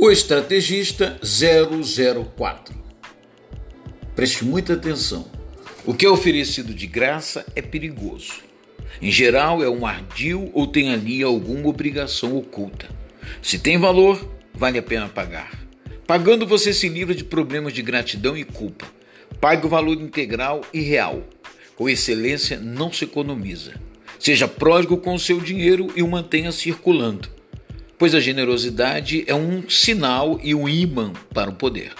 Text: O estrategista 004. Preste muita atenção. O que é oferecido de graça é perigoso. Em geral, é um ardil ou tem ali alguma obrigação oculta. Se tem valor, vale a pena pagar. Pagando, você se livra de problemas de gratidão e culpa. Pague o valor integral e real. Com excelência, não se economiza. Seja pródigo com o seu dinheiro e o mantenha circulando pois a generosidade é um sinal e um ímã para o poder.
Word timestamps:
O 0.00 0.12
estrategista 0.12 1.18
004. 1.20 2.72
Preste 4.14 4.44
muita 4.44 4.74
atenção. 4.74 5.28
O 5.84 5.92
que 5.92 6.06
é 6.06 6.08
oferecido 6.08 6.72
de 6.72 6.86
graça 6.86 7.44
é 7.56 7.60
perigoso. 7.60 8.34
Em 9.02 9.10
geral, 9.10 9.60
é 9.60 9.68
um 9.68 9.84
ardil 9.84 10.52
ou 10.54 10.68
tem 10.68 10.92
ali 10.92 11.20
alguma 11.20 11.66
obrigação 11.66 12.36
oculta. 12.36 12.88
Se 13.42 13.58
tem 13.58 13.76
valor, 13.76 14.24
vale 14.54 14.78
a 14.78 14.82
pena 14.84 15.08
pagar. 15.08 15.66
Pagando, 16.06 16.46
você 16.46 16.72
se 16.72 16.88
livra 16.88 17.12
de 17.12 17.24
problemas 17.24 17.72
de 17.72 17.82
gratidão 17.82 18.36
e 18.36 18.44
culpa. 18.44 18.86
Pague 19.40 19.66
o 19.66 19.68
valor 19.68 20.00
integral 20.00 20.60
e 20.72 20.78
real. 20.78 21.24
Com 21.74 21.88
excelência, 21.88 22.56
não 22.60 22.92
se 22.92 23.02
economiza. 23.02 23.74
Seja 24.16 24.46
pródigo 24.46 24.98
com 24.98 25.14
o 25.14 25.18
seu 25.18 25.40
dinheiro 25.40 25.88
e 25.96 26.04
o 26.04 26.08
mantenha 26.08 26.52
circulando 26.52 27.36
pois 27.98 28.14
a 28.14 28.20
generosidade 28.20 29.24
é 29.26 29.34
um 29.34 29.68
sinal 29.68 30.38
e 30.42 30.54
um 30.54 30.68
ímã 30.68 31.12
para 31.34 31.50
o 31.50 31.54
poder. 31.54 31.92